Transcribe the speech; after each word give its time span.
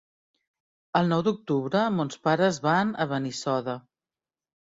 El 0.99 1.11
nou 1.11 1.19
d'octubre 1.27 1.83
mons 1.97 2.17
pares 2.29 2.57
van 2.65 2.95
a 3.05 3.07
Benissoda. 3.13 3.77